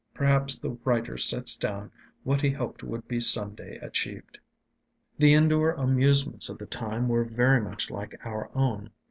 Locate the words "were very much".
7.07-7.91